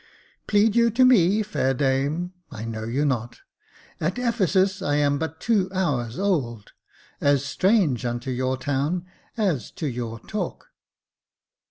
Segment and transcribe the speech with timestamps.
[0.47, 2.33] "Plead you to me, fair dame?
[2.49, 3.41] I know you not;
[3.99, 6.71] At Ephesus I am but two hours old,
[7.21, 9.05] As strange unto your town
[9.37, 10.69] as to your talk."